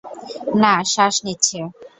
না, 0.61 0.73
শ্বাস 0.91 1.15
নিচ্ছে। 1.25 1.59